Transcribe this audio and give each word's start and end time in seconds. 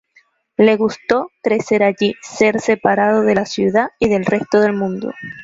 Le 0.57 0.77
gustó 0.77 1.29
"crecer 1.43 1.83
allí, 1.83 2.15
ser 2.23 2.59
separado 2.59 3.21
de 3.21 3.35
la 3.35 3.45
ciudad 3.45 3.91
y 3.99 4.09
del 4.09 4.25
resto 4.25 4.59
del 4.59 4.73
mundo. 4.73 5.11